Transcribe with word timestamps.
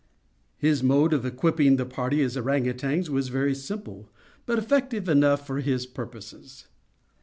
His 0.57 0.81
mode 0.81 1.13
of 1.13 1.27
equipping 1.27 1.75
the 1.75 1.85
party 1.85 2.23
as 2.23 2.35
ourang 2.35 2.67
outangs 2.67 3.07
was 3.11 3.27
very 3.27 3.53
simple, 3.53 4.09
but 4.47 4.57
effective 4.57 5.07
enough 5.07 5.45
for 5.45 5.59
his 5.59 5.85
purposes. 5.85 6.65